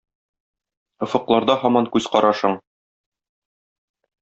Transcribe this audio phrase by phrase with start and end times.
[1.07, 2.59] Офыкларда һаман күз карашың?